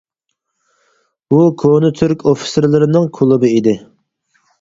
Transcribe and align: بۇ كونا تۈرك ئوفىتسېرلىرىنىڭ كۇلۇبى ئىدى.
بۇ 1.33 1.41
كونا 1.63 1.91
تۈرك 1.99 2.25
ئوفىتسېرلىرىنىڭ 2.31 3.05
كۇلۇبى 3.19 3.53
ئىدى. 3.59 3.75